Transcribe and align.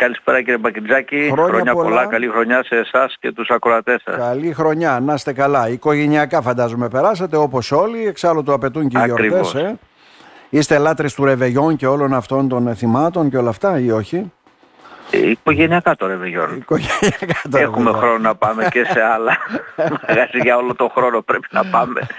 Καλησπέρα 0.00 0.38
κύριε 0.38 0.56
Μπακιτζάκη. 0.58 1.16
Χρόνια 1.32 1.44
χρόνια 1.46 1.72
πολλά. 1.72 1.88
πολλά. 1.88 2.06
Καλή 2.06 2.28
χρονιά 2.28 2.64
σε 2.64 2.76
εσάς 2.76 3.16
και 3.20 3.32
τους 3.32 3.48
ακροατές 3.50 4.02
σας. 4.04 4.16
Καλή 4.16 4.52
χρονιά, 4.52 5.00
να 5.00 5.14
είστε 5.14 5.32
καλά. 5.32 5.68
Οικογενειακά 5.68 6.42
φαντάζομαι 6.42 6.88
περάσατε 6.88 7.36
όπως 7.36 7.72
όλοι, 7.72 8.06
εξάλλου 8.06 8.42
το 8.42 8.52
απαιτούν 8.52 8.88
και 8.88 8.98
οι 8.98 9.00
Ακριβώς. 9.00 9.52
γιορτές. 9.52 9.72
Ε. 9.72 9.78
Είστε 10.48 10.78
λάτρες 10.78 11.14
του 11.14 11.24
Ρεβεγιόν 11.24 11.76
και 11.76 11.86
όλων 11.86 12.14
αυτών 12.14 12.48
των 12.48 12.74
θυμάτων 12.76 13.30
και 13.30 13.36
όλα 13.36 13.48
αυτά 13.48 13.78
ή 13.78 13.90
όχι; 13.90 14.32
Ε, 15.10 15.30
Οικογενειακά 15.30 15.96
το 15.96 16.06
Ρεβεγιόν. 16.06 16.56
Οικογενειακά 16.56 17.40
το 17.50 17.58
Έχουμε 17.58 17.84
Ρεβεγιόν. 17.84 17.94
χρόνο 17.94 18.18
να 18.18 18.34
πάμε 18.34 18.68
και 18.70 18.84
σε 18.84 19.00
άλλα 19.02 19.36
μαγαζί 20.06 20.38
για 20.42 20.56
όλο 20.56 20.74
τον 20.74 20.90
χρόνο 20.90 21.20
πρέπει 21.22 21.46
να 21.50 21.64
πάμε. 21.64 22.00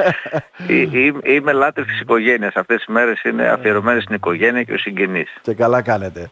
Ε, 0.70 0.74
Είμαι- 1.00 1.28
Είμαι 1.28 1.52
λάτρης 1.52 1.86
της 1.88 2.00
οικογένειας. 2.00 2.56
Αυτές 2.56 2.84
οι 2.84 2.92
μέρες 2.92 3.24
είναι 3.24 3.48
αφιερωμένες 3.50 4.04
στην 4.04 4.16
οικογένεια 4.16 4.64
και 4.64 4.72
στους 4.72 4.82
συγγενείς. 4.82 5.34
Και 5.42 5.54
καλά 5.54 5.82
κάνετε. 5.82 6.30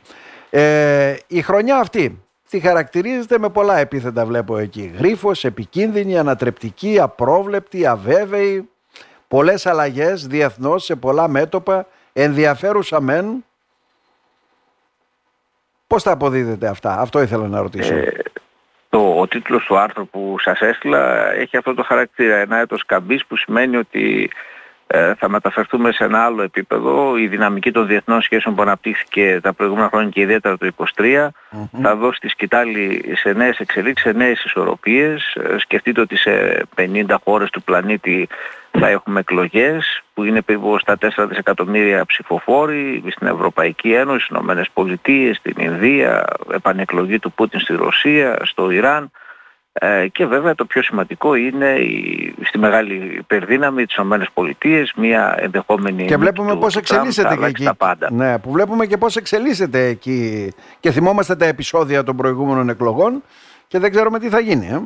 Ε, 0.58 1.16
η 1.28 1.42
χρονιά 1.42 1.78
αυτή 1.78 2.24
τη 2.50 2.60
χαρακτηρίζεται 2.60 3.40
με 3.40 3.50
πολλά 3.50 3.78
επίθετα 3.78 4.26
βλέπω 4.26 4.58
εκεί. 4.58 4.94
Γρίφος, 4.98 5.44
επικίνδυνη, 5.44 6.18
ανατρεπτική, 6.18 7.00
απρόβλεπτη, 7.00 7.86
αβέβαιη. 7.86 8.70
Πολλές 9.28 9.66
αλλαγές 9.66 10.28
διεθνώς 10.28 10.84
σε 10.84 10.96
πολλά 10.96 11.28
μέτωπα, 11.28 11.88
ενδιαφέρουσα 12.14 13.02
μεν. 13.02 13.46
Πώς 15.88 16.04
τα 16.04 16.12
αποδίδετε 16.12 16.68
αυτά, 16.68 17.00
αυτό 17.00 17.22
ήθελα 17.22 17.48
να 17.48 17.62
ρωτήσω. 17.62 17.94
Ε, 17.94 18.12
το, 18.90 19.20
ο 19.20 19.28
τίτλος 19.28 19.66
του 19.66 19.78
άρθρου 19.78 20.08
που 20.08 20.36
σας 20.40 20.60
έστειλα 20.62 21.32
έχει 21.34 21.58
αυτό 21.58 21.74
το 21.74 21.84
χαρακτήρα. 21.84 22.36
Ένα 22.36 22.58
έτος 22.58 22.86
καμπής 22.86 23.26
που 23.26 23.38
σημαίνει 23.38 23.76
ότι 23.78 24.24
ε, 24.24 24.30
θα 25.18 25.30
μεταφερθούμε 25.30 25.92
σε 25.92 26.04
ένα 26.04 26.26
άλλο 26.26 26.42
επίπεδο. 26.42 27.18
Η 27.18 27.28
δυναμική 27.28 27.72
των 27.72 27.88
διεθνών 27.88 28.22
σχέσεων 28.22 28.56
που 28.56 28.62
αναπτύχθηκε 28.62 29.40
τα 29.44 29.54
προηγούμενα 29.54 29.88
χρόνια 29.88 30.10
και 30.10 30.22
ιδιαίτερα 30.22 30.58
το 30.58 30.70
2023 30.96 31.28
θα 31.82 31.96
δώσει 31.96 32.20
τη 32.20 32.28
σκητάλη 32.28 33.14
σε 33.16 33.32
νέες 33.32 33.58
εξελίξεις, 33.58 34.12
σε 34.12 34.18
νέες 34.18 34.44
ισορροπίες. 34.44 35.36
Ε, 35.36 35.58
Σκεφτείτε 35.58 36.02
ότι 36.02 36.18
σε 36.18 36.64
50 36.76 37.16
χώρες 37.24 37.50
του 37.50 37.64
πλανήτη 37.64 38.28
θα 38.72 38.88
έχουμε 38.88 39.20
εκλογές 39.20 40.04
που 40.14 40.24
είναι 40.24 40.42
περίπου 40.42 40.80
στα 40.80 40.98
4 41.02 41.28
δισεκατομμύρια 41.28 42.06
ψηφοφόροι 42.06 43.04
στην 43.08 43.28
Ευρωπαϊκή 43.28 43.94
Ένωση, 43.94 44.18
στις 44.18 44.30
Ηνωμένες 44.30 44.70
Πολιτείες, 44.74 45.38
στην 45.38 45.56
Ινδία, 45.58 46.26
επανεκλογή 46.54 47.20
του 47.20 47.32
Πούτιν 47.32 47.60
στη 47.60 47.74
Ρωσία, 47.74 48.38
στο 48.44 48.70
Ιράν. 48.70 49.12
Ε, 49.80 50.08
και 50.08 50.26
βέβαια 50.26 50.56
το 50.56 50.66
πιο 50.66 50.82
σημαντικό 50.84 51.36
είναι 51.36 51.70
η, 51.70 52.36
στη 52.44 52.58
μεγάλη 52.58 53.16
υπερδύναμη 53.18 53.86
της 53.86 53.96
Ηνωμένες 53.96 54.28
Πολιτείες, 54.34 54.94
μια 54.96 55.36
ενδεχόμενη 55.40 56.06
Και 56.06 56.18
βλέπουμε 56.18 56.50
νίκη 56.50 56.60
πώς 56.60 56.74
του 56.74 56.80
Τραμπ 56.80 57.00
εξελίσσεται 57.00 57.28
θα 57.28 57.34
και 57.34 57.40
αλλάξει 57.40 57.64
εκεί. 57.64 57.78
τα 57.78 57.86
πάντα. 57.86 58.12
Ναι, 58.12 58.40
που 58.40 58.52
βλέπουμε 58.52 58.86
και 58.86 58.98
πώς 58.98 59.16
εξελίσσεται 59.16 59.86
εκεί. 59.86 60.54
Και 60.80 60.92
θυμόμαστε 60.92 61.36
τα 61.36 61.46
επεισόδια 61.46 62.04
των 62.04 62.16
προηγούμενων 62.16 62.70
εκλογών 62.70 63.24
και 63.68 63.80
δεν 63.80 63.92
ξέρουμε 63.92 64.20
τι 64.20 64.30
θα 64.30 64.40
γίνει. 64.40 64.68
Ε. 64.68 64.82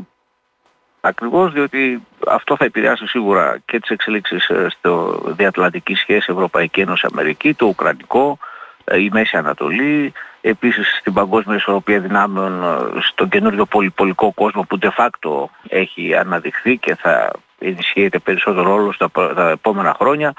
Ακριβώς 1.02 1.52
διότι 1.52 2.04
αυτό 2.28 2.56
θα 2.56 2.66
επηρεάσει 2.66 3.08
σίγουρα 3.08 3.58
και 3.66 3.80
τις 3.80 3.90
εξελίξεις 3.90 4.50
ε, 4.50 4.68
στο 4.70 5.22
διατλαντική 5.26 5.96
σχέση 5.96 6.32
Ευρωπαϊκή 6.32 6.82
Ένωση 6.82 7.08
Αμερική, 7.12 7.54
το 7.54 7.66
Ουκρανικό, 7.66 8.38
ε, 8.84 9.02
η 9.02 9.10
Μέση 9.12 9.38
Ανατολή, 9.38 10.14
επίσης 10.42 10.98
στην 11.00 11.14
παγκόσμια 11.14 11.56
ισορροπία 11.56 12.00
δυνάμεων 12.00 12.64
ε, 12.64 13.02
στον 13.02 13.30
καινούριο 13.30 13.66
πολυπολικό 13.66 14.32
κόσμο 14.34 14.62
που 14.62 14.78
de 14.82 14.90
facto 14.98 15.46
έχει 15.68 16.16
αναδειχθεί 16.16 16.78
και 16.78 16.96
θα 16.96 17.32
ενισχύεται 17.60 18.20
περισσότερο 18.20 18.76
ρόλος 18.76 18.96
στα, 18.96 19.10
προ- 19.10 19.34
τα 19.34 19.50
επόμενα 19.50 19.96
χρόνια 20.00 20.34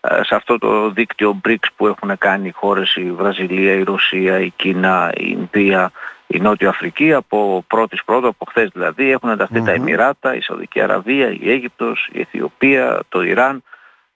ε, 0.00 0.22
σε 0.22 0.34
αυτό 0.34 0.58
το 0.58 0.90
δίκτυο 0.90 1.40
BRICS 1.48 1.66
που 1.76 1.86
έχουν 1.86 2.18
κάνει 2.18 2.48
οι 2.48 2.52
χώρες 2.54 2.96
η 2.96 3.12
Βραζιλία, 3.12 3.72
η 3.72 3.82
Ρωσία, 3.82 4.40
η 4.40 4.50
Κίνα, 4.56 5.12
η 5.16 5.24
Ινδία, 5.38 5.90
η 6.26 6.38
Νότια 6.40 6.68
Αφρική 6.68 7.12
από 7.12 7.64
πρώτης 7.66 8.04
πρώτου, 8.04 8.26
από 8.28 8.44
χθες 8.48 8.68
δηλαδή, 8.72 9.10
έχουν 9.10 9.30
ενταχθεί 9.30 9.62
τα 9.62 9.70
Εμμυράτα, 9.70 10.34
η 10.34 10.40
Σαουδική 10.40 10.80
Αραβία, 10.80 11.28
η 11.40 11.50
Αίγυπτος, 11.50 12.08
η 12.12 12.20
Αιθιοπία, 12.20 13.00
το 13.08 13.22
Ιράν. 13.22 13.62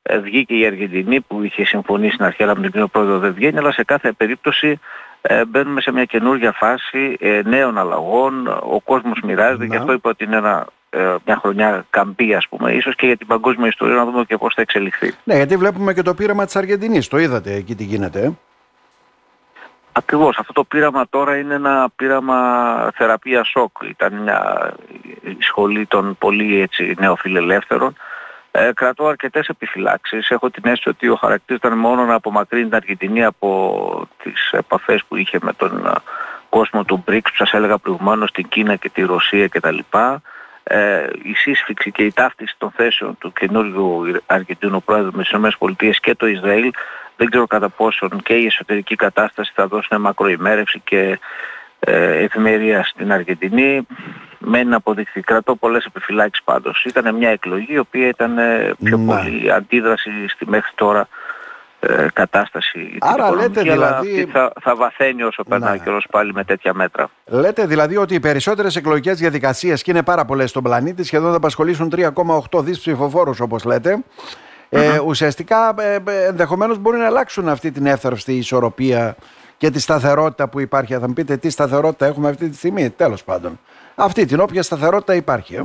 Ε, 0.02 0.18
Βγήκε 0.18 0.54
η 0.54 0.66
Αργεντινή 0.66 1.20
που 1.20 1.42
είχε 1.42 1.64
συμφωνήσει 1.64 2.12
στην 2.14 2.24
αρχή 2.24 2.42
αλλά 2.42 2.54
με 2.54 2.60
τον 2.62 2.70
κύριο 2.70 2.88
Πρόεδρο 2.88 3.18
δεν 3.18 3.34
βγαίνει, 3.34 3.58
αλλά 3.58 3.72
σε 3.72 3.84
κάθε 3.84 4.12
περίπτωση 4.12 4.80
ε, 5.22 5.44
μπαίνουμε 5.44 5.80
σε 5.80 5.92
μια 5.92 6.04
καινούργια 6.04 6.52
φάση 6.52 7.16
ε, 7.20 7.40
νέων 7.44 7.78
αλλαγών, 7.78 8.46
ο 8.46 8.80
κόσμος 8.84 9.20
μοιράζεται 9.24 9.66
Να. 9.66 9.70
και 9.70 9.76
αυτό 9.76 9.92
είπα 9.92 10.10
ότι 10.10 10.24
είναι 10.24 10.36
ένα, 10.36 10.66
ε, 10.90 11.14
μια 11.24 11.36
χρονιά 11.36 11.84
καμπή 11.90 12.34
ας 12.34 12.48
πούμε, 12.48 12.72
ίσως 12.72 12.94
και 12.94 13.06
για 13.06 13.16
την 13.16 13.26
παγκόσμια 13.26 13.66
ιστορία 13.68 13.94
να 13.94 14.04
δούμε 14.04 14.24
και 14.24 14.36
πώς 14.36 14.54
θα 14.54 14.62
εξελιχθεί. 14.62 15.14
Ναι, 15.24 15.36
γιατί 15.36 15.56
βλέπουμε 15.56 15.94
και 15.94 16.02
το 16.02 16.14
πείραμα 16.14 16.44
της 16.44 16.56
Αργεντινής. 16.56 17.08
Το 17.08 17.18
είδατε 17.18 17.52
εκεί 17.52 17.74
τι 17.74 17.84
γίνεται. 17.84 18.20
ε; 18.20 18.30
Ακριβώς. 19.92 20.38
Αυτό 20.38 20.52
το 20.52 20.64
πείραμα 20.64 21.06
τώρα 21.10 21.36
είναι 21.36 21.54
ένα 21.54 21.88
πείραμα 21.96 22.90
θεραπεία 22.94 23.44
σοκ. 23.44 23.76
Ήταν 23.82 24.14
μια 24.14 24.72
σχολή 25.38 25.86
των 25.86 26.16
πολύ 26.18 26.60
έτσι, 26.60 26.94
νεοφιλελεύθερων. 26.98 27.96
Ε, 28.52 28.70
κρατώ 28.74 29.06
αρκετές 29.06 29.48
επιφυλάξεις. 29.48 30.30
Έχω 30.30 30.50
την 30.50 30.62
αίσθηση 30.66 30.88
ότι 30.88 31.08
ο 31.08 31.14
χαρακτήρας 31.14 31.62
ήταν 31.62 31.78
μόνο 31.78 32.04
να 32.04 32.14
απομακρύνει 32.14 32.64
την 32.64 32.74
Αργεντινή 32.74 33.24
από 33.24 34.08
τις 34.22 34.50
επαφές 34.52 35.04
που 35.08 35.16
είχε 35.16 35.38
με 35.42 35.52
τον 35.52 35.86
α, 35.86 36.02
κόσμο 36.48 36.84
του 36.84 37.04
BRICS 37.08 37.22
που 37.22 37.36
σας 37.36 37.52
έλεγα 37.52 37.78
προηγουμένως, 37.78 38.30
την 38.30 38.48
Κίνα 38.48 38.76
και 38.76 38.88
τη 38.88 39.02
Ρωσία 39.02 39.48
κτλ. 39.48 39.78
Ε, 40.62 41.06
η 41.22 41.34
σύσφυξη 41.34 41.90
και 41.90 42.02
η 42.02 42.12
ταύτιση 42.12 42.54
των 42.58 42.70
θέσεων 42.70 43.18
του 43.18 43.32
καινούργιου 43.32 44.22
Αργεντίνου 44.26 44.82
πρόεδρου 44.82 45.10
με 45.12 45.22
τις 45.22 45.32
ΗΠΑ 45.32 45.90
και 46.00 46.14
το 46.14 46.26
Ισραήλ 46.26 46.70
δεν 47.16 47.30
ξέρω 47.30 47.46
κατά 47.46 47.68
πόσον 47.68 48.22
και 48.22 48.34
η 48.34 48.46
εσωτερική 48.46 48.94
κατάσταση 48.94 49.52
θα 49.54 49.66
δώσουν 49.66 50.00
μακροημέρευση 50.00 50.80
και 50.84 51.18
ε, 51.80 52.22
ευημερία 52.22 52.84
στην 52.84 53.12
Αργεντινή. 53.12 53.86
Μένει 54.42 54.64
να 54.70 54.76
αποδειχθεί. 54.76 55.20
Κρατώ 55.20 55.56
πολλές 55.56 55.84
επιφυλάξεις 55.84 56.44
πάντως. 56.44 56.84
Ήταν 56.84 57.14
μια 57.16 57.30
εκλογή 57.30 57.72
η 57.72 57.78
οποία 57.78 58.06
ήταν 58.08 58.38
ε, 58.38 58.72
πιο 58.84 58.96
Ναι. 58.96 59.06
πολύ 59.16 59.52
αντίδραση 59.52 60.10
στη 60.28 60.46
μέχρι 60.48 60.70
τώρα 60.74 61.08
ε, 61.80 62.06
κατάσταση. 62.12 62.78
την 62.78 62.98
Άρα 63.00 63.26
οικονομική, 63.26 63.48
λέτε 63.56 63.60
αλλά 63.72 63.72
δηλαδή- 63.86 64.20
αυτή 64.20 64.30
θα, 64.32 64.52
θα 64.60 64.76
βαθαίνει 64.76 65.22
όσο 65.22 65.42
περνάει 65.44 65.72
Ναι. 65.74 65.80
ο 65.80 65.84
καιρός 65.84 66.06
πάλι 66.10 66.32
με 66.32 66.44
τέτοια 66.44 66.74
μέτρα. 66.74 67.10
Λέτε 67.24 67.66
δηλαδή 67.66 67.96
ότι 67.96 68.14
οι 68.14 68.20
περισσότερες 68.20 68.76
εκλογικές 68.76 69.18
διαδικασίες 69.18 69.82
και 69.82 69.90
είναι 69.90 70.02
πάρα 70.02 70.24
πολλές 70.24 70.50
στον 70.50 70.62
πλανήτη 70.62 71.04
σχεδόν 71.04 71.30
θα 71.30 71.36
απασχολήσουν 71.36 71.90
3,8 71.96 72.62
δις 72.62 72.78
ψηφοφόρους 72.78 73.40
όπως 73.40 73.64
λέτε. 73.64 73.98
Ε, 74.68 74.98
ουσιαστικά 74.98 75.74
ε, 75.78 75.94
ε, 75.94 76.24
ενδεχομένως 76.26 76.78
μπορεί 76.78 76.98
να 76.98 77.06
αλλάξουν 77.06 77.48
αυτή 77.48 77.70
την 77.70 77.86
εύθραυστη 77.86 78.32
ισορροπία 78.36 79.16
και 79.56 79.70
τη 79.70 79.80
σταθερότητα 79.80 80.48
που 80.48 80.60
υπάρχει. 80.60 80.94
Θα 80.94 81.06
μου 81.08 81.12
πείτε 81.12 81.36
τι 81.36 81.50
σταθερότητα 81.50 82.06
έχουμε 82.06 82.28
αυτή 82.28 82.48
τη 82.48 82.56
στιγμή, 82.56 82.90
τέλος 82.90 83.24
πάντων. 83.24 83.60
Αυτή 84.00 84.24
την 84.24 84.40
όποια 84.40 84.62
σταθερότητα 84.62 85.14
υπάρχει. 85.14 85.54
Ε. 85.54 85.62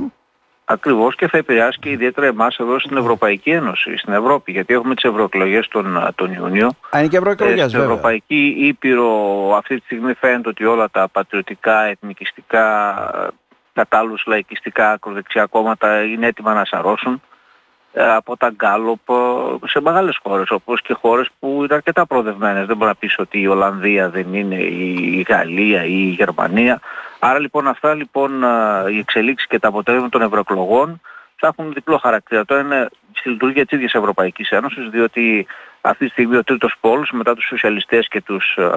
Ακριβώς 0.68 1.14
και 1.14 1.28
θα 1.28 1.38
επηρεάσει 1.38 1.78
και 1.78 1.90
ιδιαίτερα 1.90 2.26
εμάς 2.26 2.56
εδώ 2.58 2.78
στην 2.78 2.96
Ευρωπαϊκή 2.96 3.50
Ένωση, 3.50 3.96
στην 3.96 4.12
Ευρώπη, 4.12 4.52
γιατί 4.52 4.74
έχουμε 4.74 4.94
τις 4.94 5.04
ευρωεκλογές 5.04 5.68
τον, 5.68 6.12
τον 6.14 6.32
Ιούνιο. 6.32 6.70
Αν 6.90 7.00
είναι 7.00 7.08
και 7.08 7.16
Ε, 7.16 7.18
ευρωεκλογές 7.18 7.58
στην 7.58 7.70
βέβαια. 7.70 7.84
Ευρωπαϊκή 7.84 8.54
Ήπειρο 8.58 9.10
αυτή 9.56 9.76
τη 9.76 9.84
στιγμή 9.84 10.14
φαίνεται 10.14 10.48
ότι 10.48 10.64
όλα 10.64 10.90
τα 10.90 11.08
πατριωτικά, 11.08 11.82
εθνικιστικά, 11.82 12.94
ε, 13.14 13.28
κατά 13.72 13.98
άλλους 13.98 14.22
λαϊκιστικά 14.26 14.90
ακροδεξιά 14.90 15.46
κόμματα 15.46 16.02
είναι 16.02 16.26
έτοιμα 16.26 16.54
να 16.54 16.64
σαρώσουν 16.64 17.12
ε, 17.14 17.20
από 17.96 18.36
τα 18.36 18.50
γκάλοπ 18.50 19.10
ε, 19.10 19.66
σε 19.66 19.80
μεγάλες 19.80 20.18
χώρες 20.22 20.50
όπως 20.50 20.82
και 20.82 20.94
χώρες 20.94 21.28
που 21.38 21.60
είναι 21.64 21.74
αρκετά 21.74 22.06
προοδευμένες. 22.06 22.66
Δεν 22.66 22.76
μπορεί 22.76 22.90
να 22.90 22.96
πεις 22.96 23.18
ότι 23.18 23.40
η 23.40 23.46
Ολλανδία 23.46 24.10
δεν 24.10 24.34
είναι 24.34 24.54
η 24.54 25.26
Γαλλία 25.28 25.84
ή 25.84 26.04
η 26.06 26.14
Γερμανία. 26.18 26.80
Άρα 27.18 27.38
λοιπόν 27.38 27.68
αυτά 27.68 27.94
λοιπόν 27.94 28.42
ε, 28.42 28.48
οι 28.90 28.98
εξελίξεις 28.98 29.48
και 29.48 29.58
τα 29.58 29.68
αποτέλεσματα 29.68 30.18
των 30.18 30.26
ευρωεκλογών 30.26 31.00
θα 31.36 31.46
έχουν 31.46 31.72
διπλό 31.72 31.98
χαρακτήρα. 31.98 32.44
Το 32.44 32.54
ένα 32.54 32.76
είναι 32.76 32.88
στη 33.12 33.28
λειτουργία 33.28 33.66
της 33.66 33.76
ίδιας 33.76 33.94
Ευρωπαϊκής 33.94 34.50
Ένωσης 34.50 34.88
διότι 34.88 35.46
αυτή 35.80 36.04
τη 36.04 36.10
στιγμή 36.10 36.36
ο 36.36 36.44
τρίτος 36.44 36.74
πόλος 36.80 37.10
μετά 37.12 37.34
τους 37.34 37.46
σοσιαλιστές 37.46 38.08
και 38.08 38.20
τους, 38.20 38.56
ε, 38.56 38.70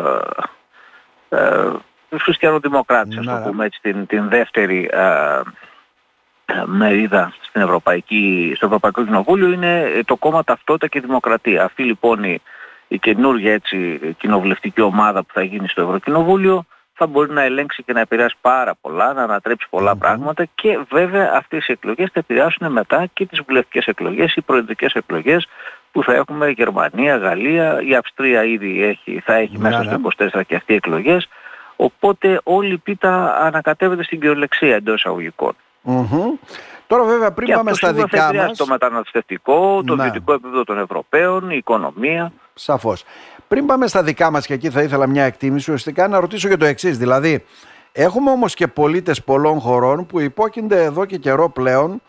ε, 1.29 1.71
τους 2.09 2.21
χριστιανοδημοκράτες, 2.21 3.17
ας 3.17 3.25
Ναι, 3.25 3.31
το 3.31 3.37
ναι. 3.37 3.45
πούμε 3.45 3.65
έτσι, 3.65 3.79
την, 3.81 4.05
την 4.05 4.29
δεύτερη 4.29 4.89
ε, 4.91 4.99
ε, 4.99 5.41
μερίδα 6.65 7.33
στην 7.41 7.61
Ευρωπαϊκή, 7.61 8.53
στο 8.55 8.65
Ευρωπαϊκό 8.65 9.03
Κοινοβούλιο 9.03 9.51
είναι 9.51 9.81
ε, 9.81 10.03
το 10.03 10.15
κόμμα 10.15 10.43
Ταυτότητα 10.43 10.87
και 10.87 10.99
Δημοκρατία. 10.99 11.63
Αυτή 11.63 11.83
λοιπόν 11.83 12.23
η, 12.23 12.41
η 12.87 12.99
καινούργια 12.99 13.53
έτσι, 13.53 13.99
κοινοβουλευτική 14.17 14.81
ομάδα 14.81 15.23
που 15.23 15.33
θα 15.33 15.43
γίνει 15.43 15.67
στο 15.67 15.81
Ευρωκοινοβούλιο 15.81 16.65
θα 16.93 17.07
μπορεί 17.07 17.31
να 17.31 17.41
ελέγξει 17.41 17.83
και 17.83 17.93
να 17.93 17.99
επηρεάσει 17.99 18.35
πάρα 18.41 18.75
πολλά, 18.81 19.13
να 19.13 19.23
ανατρέψει 19.23 19.67
πολλά 19.69 19.95
πράγματα 19.95 20.45
και 20.55 20.79
βέβαια 20.89 21.31
αυτές 21.35 21.67
οι 21.67 21.71
εκλογές 21.71 22.09
θα 22.13 22.19
επηρεάσουν 22.19 22.71
μετά 22.71 23.05
και 23.13 23.25
τις 23.25 23.41
βουλευτικές 23.47 23.85
εκλογές, 23.85 24.35
οι 24.35 24.41
προεδρικές 24.41 24.93
εκλογές 24.93 25.47
που 25.91 26.03
θα 26.03 26.13
έχουμε 26.13 26.49
Γερμανία, 26.49 27.17
Γαλλία, 27.17 27.81
η 27.81 27.95
Αυστρία 27.95 28.43
ήδη 28.43 28.83
έχει, 28.83 29.21
θα 29.25 29.33
έχει 29.33 29.57
Ναι, 29.57 29.69
μέσα 29.69 29.83
ναι. 29.83 29.97
στο 30.13 30.27
24 30.39 30.41
και 30.47 30.55
αυτοί 30.55 30.73
οι 30.73 30.75
εκλογές. 30.75 31.27
Οπότε 31.75 32.39
όλη 32.43 32.73
η 32.73 32.77
πίτα 32.77 33.35
ανακατεύεται 33.41 34.03
στην 34.03 34.19
κυριολεξία 34.19 34.75
εντός 34.75 34.95
εισαγωγικών. 34.95 35.55
Μμμ. 35.81 36.21
Τώρα 36.87 37.03
βέβαια 37.03 37.31
πριν 37.31 37.47
Και 37.47 37.53
πάμε 37.53 37.71
αυτό 37.71 37.85
στα 37.85 37.95
σίγουρα 37.95 38.07
θα 38.11 38.17
δικά 38.17 38.25
επηρεάσει 38.27 38.47
μας, 38.49 38.57
το 38.57 38.65
μεταναστευτικό, 38.67 39.83
το 39.83 39.95
Ναι. 39.95 40.03
βιωτικό 40.03 40.33
επίπεδο 40.33 40.63
των 40.63 40.79
Ευρωπαίων, 40.79 41.49
η 41.49 41.55
οικονομία. 41.57 42.31
σαφώς. 42.53 43.03
Πριν 43.47 43.65
πάμε 43.65 43.87
στα 43.87 44.03
δικά 44.03 44.31
μας 44.31 44.45
και 44.45 44.53
εκεί 44.53 44.69
θα 44.69 44.81
ήθελα 44.81 45.07
μια 45.07 45.23
εκτίμηση, 45.23 45.71
ουσιαστικά 45.71 46.07
να 46.07 46.19
ρωτήσω 46.19 46.47
για 46.47 46.57
το 46.57 46.65
εξής. 46.65 46.97
Δηλαδή, 46.97 47.45
έχουμε 47.91 48.31
όμως 48.31 48.53
και 48.53 48.67
πολίτες 48.67 49.23
πολλών 49.23 49.59
χωρών 49.59 50.05
που 50.05 50.19
υπόκεινται 50.19 50.83
εδώ 50.83 51.05
και 51.05 51.17
καιρό 51.17 51.49
πλέον 51.49 52.01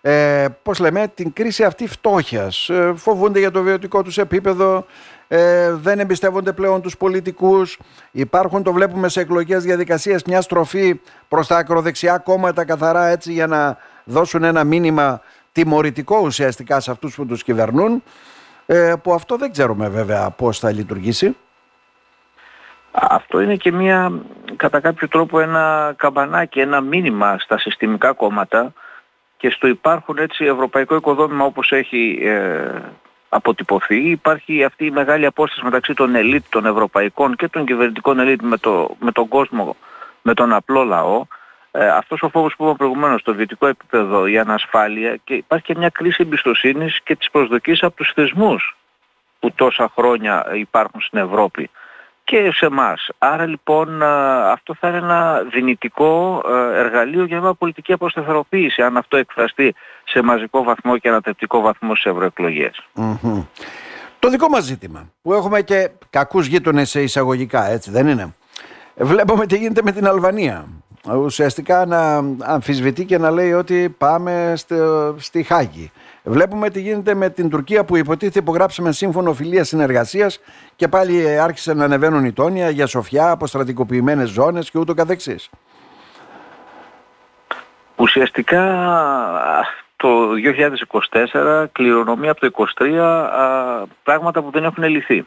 ε, 0.00 0.46
πώς 0.62 0.78
λέμε, 0.78 1.08
την 1.14 1.32
κρίση 1.32 1.64
αυτή 1.64 1.86
φτώχειας. 1.88 2.68
Ε, 2.68 2.92
φοβούνται 2.96 3.38
για 3.38 3.50
το 3.50 3.62
βιωτικό 3.62 4.02
τους 4.02 4.18
επίπεδο, 4.18 4.86
ε, 5.28 5.72
δεν 5.74 5.98
εμπιστεύονται 5.98 6.52
πλέον 6.52 6.82
τους 6.82 6.96
πολιτικούς. 6.96 7.78
Υπάρχουν, 8.10 8.62
το 8.62 8.72
βλέπουμε 8.72 9.08
σε 9.08 9.20
εκλογικές 9.20 9.62
διαδικασίες, 9.62 10.22
μια 10.24 10.40
στροφή 10.40 11.00
προς 11.28 11.46
τα 11.46 11.56
ακροδεξιά 11.56 12.18
κόμματα 12.18 12.64
καθαρά 12.64 13.06
έτσι 13.06 13.32
για 13.32 13.46
να 13.46 13.78
δώσουν 14.04 14.44
ένα 14.44 14.64
μήνυμα 14.64 15.20
τιμωρητικό 15.52 16.20
ουσιαστικά 16.20 16.80
σε 16.80 16.90
αυτούς 16.90 17.14
που 17.14 17.26
τους 17.26 17.42
κυβερνούν, 17.42 18.02
ε, 18.66 18.94
που 19.02 19.12
αυτό 19.12 19.36
δεν 19.36 19.52
ξέρουμε 19.52 19.88
βέβαια 19.88 20.30
πώς 20.30 20.58
θα 20.58 20.72
λειτουργήσει. 20.72 21.36
Αυτό 22.90 23.40
είναι 23.40 23.56
και 23.56 23.72
μια, 23.72 24.12
κατά 24.56 24.80
κάποιο 24.80 25.08
τρόπο 25.08 25.40
ένα 25.40 25.94
καμπανάκι, 25.96 26.60
ένα 26.60 26.80
μήνυμα 26.80 27.38
στα 27.38 27.58
συστημικά 27.58 28.12
κόμματα 28.12 28.72
και 29.36 29.50
στο 29.50 29.66
υπάρχον 29.66 30.18
έτσι 30.18 30.44
ευρωπαϊκό 30.44 30.94
οικοδόμημα 30.96 31.44
όπως 31.44 31.72
έχει 31.72 32.18
ε, 32.22 32.80
αποτυπωθεί. 33.36 34.10
Υπάρχει 34.10 34.64
αυτή 34.64 34.84
η 34.84 34.90
μεγάλη 34.90 35.26
απόσταση 35.26 35.64
μεταξύ 35.64 35.94
των 35.94 36.14
ελίτ 36.14 36.44
των 36.48 36.66
ευρωπαϊκών 36.66 37.36
και 37.36 37.48
των 37.48 37.66
κυβερνητικών 37.66 38.18
ελίτ 38.18 38.42
με, 38.42 38.56
το, 38.56 38.96
με 39.00 39.12
τον 39.12 39.28
κόσμο, 39.28 39.76
με 40.22 40.34
τον 40.34 40.52
απλό 40.52 40.84
λαό. 40.84 41.24
Ε, 41.70 41.88
αυτός 41.88 42.22
ο 42.22 42.28
φόβος 42.28 42.54
που 42.56 42.62
είπαμε 42.62 42.76
προηγουμένως 42.76 43.20
στο 43.20 43.34
βιωτικό 43.34 43.66
επίπεδο, 43.66 44.26
η 44.26 44.38
ανασφάλεια 44.38 45.16
και 45.24 45.34
υπάρχει 45.34 45.64
και 45.64 45.74
μια 45.78 45.88
κρίση 45.88 46.16
εμπιστοσύνης 46.20 47.00
και 47.02 47.16
τις 47.16 47.30
προσδοκίες 47.30 47.82
από 47.82 47.96
τους 47.96 48.12
θεσμούς 48.14 48.76
που 49.40 49.52
τόσα 49.52 49.92
χρόνια 49.94 50.46
υπάρχουν 50.54 51.00
στην 51.00 51.18
Ευρώπη 51.18 51.70
και 52.26 52.50
σε 52.52 52.66
εμάς. 52.66 53.08
Άρα 53.18 53.46
λοιπόν 53.46 54.02
αυτό 54.52 54.74
θα 54.74 54.88
είναι 54.88 54.96
ένα 54.96 55.42
δυνητικό 55.52 56.42
εργαλείο 56.74 57.24
για 57.24 57.40
μια 57.40 57.54
πολιτική 57.54 57.92
αποσταθεροποίηση 57.92 58.82
αν 58.82 58.96
αυτό 58.96 59.16
εκφραστεί 59.16 59.74
σε 60.04 60.22
μαζικό 60.22 60.62
βαθμό 60.62 60.98
και 60.98 61.08
ανατεπτικό 61.08 61.60
βαθμό 61.60 61.94
στις 61.94 62.12
ευρωεκλογες 62.12 62.88
Το 64.18 64.28
δικό 64.28 64.48
μας 64.48 64.64
ζήτημα 64.64 65.10
που 65.22 65.32
έχουμε 65.32 65.60
και 65.62 65.90
κακούς 66.10 66.46
γείτονες 66.46 66.90
σε 66.90 67.02
εισαγωγικά 67.02 67.66
έτσι 67.66 67.90
δεν 67.90 68.08
είναι; 68.08 68.34
Βλέπουμε 68.96 69.46
τι 69.46 69.56
γίνεται 69.56 69.82
με 69.82 69.92
την 69.92 70.06
Αλβανία. 70.06 70.66
Ουσιαστικά 71.14 71.86
να 71.86 72.16
αμφισβητεί 72.40 73.04
και 73.04 73.18
να 73.18 73.30
λέει 73.30 73.52
ότι 73.52 73.94
πάμε 73.98 74.54
στη 75.16 75.42
Χάγη. 75.42 75.90
Βλέπουμε 76.22 76.70
τι 76.70 76.80
γίνεται 76.80 77.14
με 77.14 77.30
την 77.30 77.50
Τουρκία 77.50 77.84
που 77.84 77.96
υποτίθεται 77.96 78.38
υπογράψαμε 78.38 78.92
σύμφωνο 78.92 79.32
φιλίας 79.32 79.68
συνεργασίας 79.68 80.40
και 80.76 80.88
πάλι 80.88 81.38
άρχισε 81.40 81.74
να 81.74 81.84
ανεβαίνουν 81.84 82.24
οι 82.24 82.32
τόνια 82.32 82.70
για 82.70 82.86
σοφιά, 82.86 83.30
αποστρατικοποιημένες 83.30 84.28
ζώνες 84.28 84.70
και 84.70 84.78
ούτω 84.78 84.94
καθεξής. 84.94 85.50
Ουσιαστικά 87.96 88.62
το 89.96 90.08
2024 91.32 91.64
κληρονομεί 91.72 92.28
από 92.28 92.40
το 92.40 92.66
2023 92.78 93.84
πράγματα 94.02 94.42
που 94.42 94.50
δεν 94.50 94.64
έχουν 94.64 94.84
λυθεί. 94.84 95.26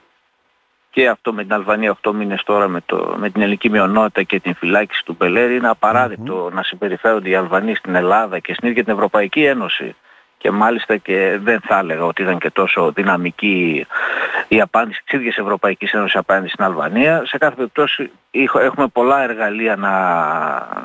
Και 0.91 1.07
αυτό 1.07 1.33
με 1.33 1.44
την 1.44 1.53
Αλβανία 1.53 1.97
8 2.01 2.12
μήνες 2.13 2.44
τώρα 2.44 2.68
με, 2.68 2.81
το, 2.86 3.15
με 3.18 3.30
την 3.30 3.41
ελληνική 3.41 3.69
μειονότητα 3.69 4.24
και 4.24 4.39
την 4.39 4.56
φυλάκιση 4.56 5.06
του 5.06 5.15
Μπελέρη 5.19 5.56
είναι 5.56 5.71
να 6.51 6.63
συμπεριφέρονται 6.63 7.30
οι 7.30 7.36
Αλβανοί 7.36 7.75
στην 7.75 7.95
Ελλάδα 7.95 8.39
και 8.39 8.53
στην 8.53 8.69
ίδια 8.69 8.83
την 8.83 8.94
Ευρωπαϊκή 8.94 9.44
Ένωση 9.44 9.95
και 10.39 10.51
μάλιστα 10.51 10.97
και 10.97 11.39
δεν 11.44 11.59
θα 11.59 11.77
έλεγα 11.77 12.06
ότι 12.06 12.21
ήταν 12.21 12.38
και 12.38 12.50
τόσο 12.50 12.91
δυναμική 12.91 13.86
η 14.47 14.62
απάντηση 14.62 15.01
της 15.03 15.13
ίδιας 15.13 15.38
Ευρωπαϊκής 15.38 15.91
Ένωσης 15.91 16.15
απέναντι 16.15 16.47
στην 16.47 16.63
Αλβανία. 16.63 17.21
Σε 17.25 17.38
κάθε 17.38 17.56
περίπτωση 17.56 18.12
έχουμε 18.53 18.88
πολλά 18.88 19.24
εργαλεία 19.24 19.75
να... 19.75 19.91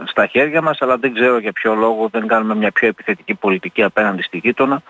στα 0.07 0.27
χέρια 0.27 0.63
μας, 0.63 0.83
αλλά 0.83 0.97
δεν 0.97 1.15
ξέρω 1.15 1.39
για 1.39 1.53
ποιο 1.53 1.75
λόγο 1.75 2.09
δεν 2.13 2.27
κάνουμε 2.27 2.55
μια 2.55 2.71
πιο 2.71 2.89
επιθετική 2.89 3.35
πολιτική 3.35 3.83
απέναντι 3.83 4.23
στη 4.23 4.39
γείτονα. 4.39 4.83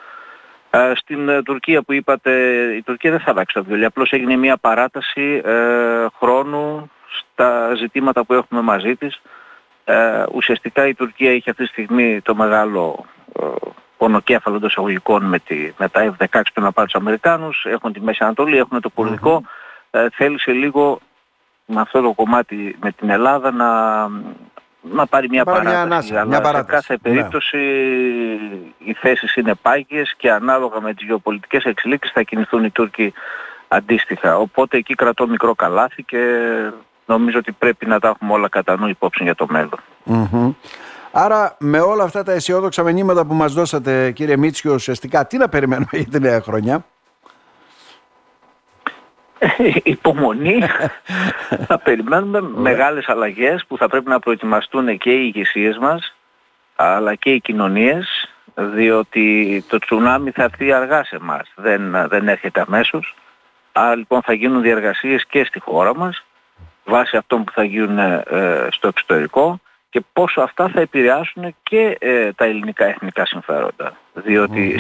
Ε, 0.77 0.93
στην 0.95 1.29
ε, 1.29 1.43
Τουρκία 1.43 1.83
που 1.83 1.93
είπατε, 1.93 2.33
η 2.77 2.83
Τουρκία 2.83 3.11
δεν 3.11 3.21
θα 3.21 3.31
αλλάξει 3.31 3.55
το 3.55 3.65
βιβλίο, 3.65 3.87
απλώς 3.87 4.13
έγινε 4.13 4.37
μια 4.37 4.57
παράταση 4.57 5.41
ε, 5.45 6.07
χρόνου 6.19 6.91
στα 7.09 7.75
ζητήματα 7.75 8.25
που 8.25 8.35
έχουμε 8.35 8.61
μαζί 8.61 8.97
της. 8.97 9.21
Ε, 9.85 10.25
ουσιαστικά 10.33 10.87
η 10.87 10.95
Τουρκία 10.95 11.33
έχει 11.33 11.51
αυτή 11.51 11.63
τη 11.63 11.69
στιγμή 11.69 12.21
το 12.21 12.35
μεγάλο 12.35 13.05
πονοκέφαλο 13.97 14.59
των 14.59 14.69
εισαγωγικών 14.69 15.25
με, 15.25 15.39
τη, 15.39 15.73
με 15.79 15.89
τα 15.89 16.17
F-16 16.19 16.41
που 16.55 16.61
να 16.61 16.73
πάρουν 16.73 16.91
τους 16.91 17.01
Αμερικάνους, 17.01 17.65
έχουν 17.65 17.93
τη 17.93 18.01
Μέση 18.01 18.25
Ανατολή, 18.25 18.57
έχουν 18.57 18.81
το 18.81 18.91
κουρδικο 18.91 19.43
ε, 19.95 20.07
θέλησε 20.13 20.53
λίγο 20.53 21.01
με 21.67 21.81
αυτό 21.81 22.01
το 22.01 22.13
κομμάτι 22.13 22.77
με 22.81 22.93
την 22.93 23.11
Ελλάδα 23.11 23.51
να, 23.51 24.09
να 24.93 25.07
πάρει 25.07 25.29
μια 25.29 25.45
παράταση. 25.45 26.13
Μια, 26.13 26.25
μια 26.25 26.45
σε 26.45 26.63
κάθε 26.67 26.93
ναι. 26.93 26.99
περίπτωση 26.99 27.59
οι 28.79 28.93
θέσεις 28.93 29.37
είναι 29.37 29.55
πάγιες 29.63 30.15
και 30.17 30.31
ανάλογα 30.31 30.81
με 30.81 30.95
τις 30.95 31.07
γεωπολιτικές 31.07 31.65
εξελίξεις 31.65 32.13
θα 32.13 32.23
κινηθούν 32.23 32.65
οι 32.65 32.71
Τούρκοι 32.71 33.13
αντίστοιχα. 33.69 34.39
Οπότε 34.39 34.77
εκεί 34.77 34.95
κρατώ 34.95 35.27
μικρό 35.27 35.55
καλάθι 35.55 36.03
και 36.03 36.19
νομίζω 37.07 37.39
ότι 37.39 37.53
πρέπει 37.53 37.87
να 37.87 37.99
τα 37.99 38.09
έχουμε 38.09 38.33
όλα 38.33 38.49
κατά 38.49 38.77
νου 38.77 38.89
υπόψη 38.89 39.25
για 39.25 39.35
το 39.35 39.47
μέλλον. 39.49 39.79
Άρα 41.17 41.57
με 41.59 41.81
όλα 41.81 42.05
αυτά 42.05 42.23
τα 42.23 42.33
αισιόδοξα 42.33 42.83
μηνύματα 42.83 43.27
που 43.27 43.35
μας 43.35 43.53
δώσατε 43.53 44.11
κύριε 44.11 44.37
Μίτσιο 44.37 44.75
ουσιαστικά 44.75 45.27
τι 45.27 45.37
να 45.37 45.49
περιμένουμε 45.49 45.89
για 46.01 46.07
τη 46.11 46.21
νέα 46.21 46.41
χρονιά; 46.41 46.87
Υπομονή. 49.83 50.61
θα 51.67 51.79
περιμένουμε 51.79 52.41
μεγάλες 52.41 53.09
αλλαγές 53.09 53.65
που 53.69 53.77
θα 53.77 53.89
πρέπει 53.89 54.09
να 54.09 54.19
προετοιμαστούν 54.19 54.99
και 54.99 55.11
οι 55.11 55.33
ηγεσίες 55.35 55.79
μας 55.79 56.15
αλλά 56.77 57.15
και 57.15 57.31
οι 57.31 57.41
κοινωνίες 57.41 58.29
διότι 58.55 59.65
το 59.69 59.79
τσουνάμι 59.79 60.31
θα 60.31 60.43
έρθει 60.43 60.73
αργά 60.73 61.05
σε 61.05 61.17
εμάς, 61.17 61.53
δεν, 61.55 62.09
δεν 62.09 62.29
έρχεται 62.29 62.61
αμέσως. 62.61 63.15
Άρα 63.73 63.97
λοιπόν 63.97 64.23
θα 64.23 64.33
γίνουν 64.33 64.63
διεργασίες 64.63 65.27
και 65.27 65.45
στη 65.45 65.61
χώρα 65.61 65.97
μας 65.97 66.25
βάσει 66.85 67.17
αυτών 67.17 67.45
που 67.45 67.53
θα 67.53 67.65
γίνουν 67.65 67.99
ε, 67.99 68.23
στο 68.71 68.89
εξωτερικό 68.89 69.61
και 69.91 70.03
πόσο 70.13 70.41
αυτά 70.41 70.69
θα 70.69 70.81
επηρεάσουν 70.81 71.55
και 71.63 71.97
ε, 72.01 72.33
τα 72.33 72.45
ελληνικά 72.45 72.85
εθνικά 72.85 73.27
συμφέροντα. 73.27 73.97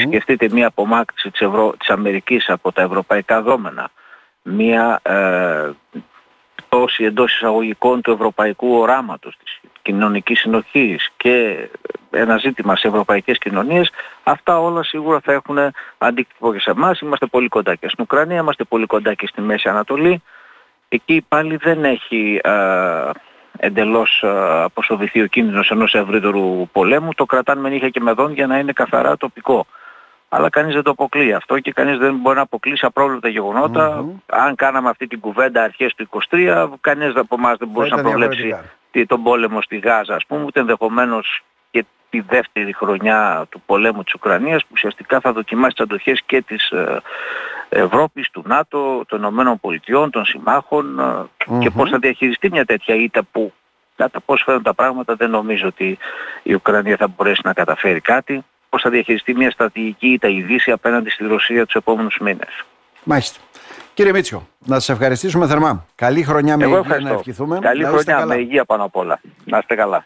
σκεφτείτε 0.06 0.48
μια 0.50 0.66
απομάκρυση 0.66 1.30
της, 1.30 1.40
Ευρω... 1.40 1.74
της 1.78 1.88
Αμερικής 1.88 2.48
από 2.48 2.72
τα 2.72 2.82
ευρωπαϊκά 2.82 3.42
δόμενα, 3.42 3.90
μια 4.44 5.00
ε, 5.02 5.70
πτώση 6.54 7.04
εντός 7.04 7.34
εισαγωγικών 7.34 8.00
του 8.00 8.10
ευρωπαϊκού 8.10 8.74
οράματος, 8.74 9.36
της 9.44 9.60
κοινωνικής 9.82 10.40
συνοχής 10.40 11.10
και 11.16 11.68
ένα 12.10 12.36
ζήτημα 12.36 12.76
σε 12.76 12.88
ευρωπαϊκές 12.88 13.38
κοινωνίες, 13.38 13.90
αυτά 14.22 14.60
όλα 14.60 14.82
σίγουρα 14.82 15.20
θα 15.20 15.32
έχουν 15.32 15.58
αντίκτυπο 15.98 16.52
και 16.52 16.60
σε 16.60 16.70
εμάς. 16.70 17.00
Είμαστε 17.00 17.26
πολύ 17.26 17.48
κοντά 17.48 17.74
και 17.74 17.88
στην 17.88 18.02
Ουκρανία, 18.02 18.40
είμαστε 18.40 18.64
πολύ 18.64 18.86
κοντά 18.86 19.14
και 19.14 19.26
στη 19.26 19.40
Μέση 19.40 19.68
Ανατολή. 19.68 20.22
Εκεί 20.88 21.24
πάλι 21.28 21.56
δεν 21.56 21.84
έχει... 21.84 22.40
Ε, 22.42 23.10
εντελώς 23.56 24.22
ε, 24.22 24.62
αποσοβηθεί 24.62 25.22
ο 25.22 25.26
κίνδυνος 25.26 25.70
ενός 25.70 25.94
ευρύτερου 25.94 26.68
πολέμου, 26.72 27.14
το 27.14 27.24
κρατάνε 27.24 27.60
με 27.60 27.68
νύχια 27.68 27.88
και 27.88 28.00
με 28.00 28.12
δόν 28.12 28.32
για 28.32 28.46
να 28.46 28.58
είναι 28.58 28.72
καθαρά 28.72 29.16
τοπικό. 29.16 29.66
Αλλά 30.36 30.50
κανείς 30.50 30.74
δεν 30.74 30.82
το 30.82 30.90
αποκλεί 30.90 31.34
αυτό 31.34 31.58
και 31.58 31.72
κανείς 31.72 31.98
δεν 31.98 32.16
μπορεί 32.16 32.36
να 32.36 32.42
αποκλείσει 32.42 32.86
απρόβλεπτα 32.86 33.28
Αν 34.26 34.54
κάναμε 34.54 34.88
αυτή 34.88 35.06
την 35.06 35.20
κουβέντα 35.20 35.62
αρχές 35.62 35.94
του 35.94 36.08
23, 36.30 36.68
κανείς 36.80 37.16
από 37.16 37.34
εμάς 37.38 37.56
δεν 37.58 37.68
μπορούσε 37.68 37.94
να 37.94 38.02
προβλέψει 38.02 38.56
τον 39.06 39.22
πόλεμο 39.22 39.62
στη 39.62 39.78
Γάζα, 39.78 40.14
ας 40.14 40.26
πούμε, 40.26 40.44
ούτε 40.44 40.60
ενδεχομένως 40.60 41.42
και 41.70 41.84
τη 42.10 42.20
δεύτερη 42.20 42.72
χρονιά 42.72 43.46
του 43.48 43.62
πολέμου 43.66 44.02
της 44.02 44.14
Ουκρανίας 44.14 44.62
που 44.62 44.68
ουσιαστικά 44.72 45.20
θα 45.20 45.32
δοκιμάσει 45.32 45.74
τις 45.74 45.84
αντοχές 45.84 46.22
και 46.26 46.42
της 46.42 46.70
ε, 46.70 47.00
Ευρώπης, 47.68 48.30
του 48.30 48.42
ΝΑΤΟ, 48.46 49.04
των 49.08 49.18
Ηνωμένων 49.18 49.60
Πολιτειών, 49.60 50.10
των 50.10 50.24
συμμάχων 50.24 50.98
ε, 50.98 51.58
και 51.58 51.70
πώς 51.70 51.90
θα 51.90 51.98
διαχειριστεί 51.98 52.50
μια 52.50 52.64
τέτοια 52.64 52.94
ήττα 52.94 53.22
που 53.22 53.52
κατά 53.96 54.20
πώς 54.20 54.42
φέρουν 54.42 54.62
τα 54.62 54.74
πράγματα 54.74 55.14
δεν 55.14 55.30
νομίζω 55.30 55.66
ότι 55.66 55.98
η 56.42 56.54
Ουκρανία 56.54 56.96
θα 56.96 57.08
μπορέσει 57.08 57.40
να 57.44 57.52
καταφέρει 57.52 58.00
κάτι. 58.00 58.44
Πώς 58.74 58.82
θα 58.82 58.90
διαχειριστεί 58.90 59.34
μια 59.34 59.50
στρατηγική 59.50 60.08
ήττα 60.08 60.28
η 60.28 60.42
Δύση 60.42 60.70
απέναντι 60.70 61.10
στη 61.10 61.24
Ρωσία 61.24 61.64
τους 61.64 61.74
επόμενους 61.74 62.18
μήνες. 62.20 62.64
Μάλιστα. 63.04 63.40
Κύριε 63.94 64.12
Μίτσιο, 64.12 64.48
να 64.58 64.74
σας 64.74 64.88
ευχαριστήσουμε 64.88 65.46
θερμά. 65.46 65.86
Καλή 65.94 66.22
χρονιά 66.22 66.56
με 66.56 66.64
υγεία 66.64 66.98
να 67.00 67.10
ευχηθούμε. 67.10 67.58
Καλή 67.58 67.84
χρονιά 67.84 68.26
με 68.26 68.34
υγεία 68.36 68.64
πάνω 68.64 68.84
απ' 68.84 68.96
όλα. 68.96 69.20
Να 69.44 69.58
είστε 69.58 69.74
καλά. 69.74 70.02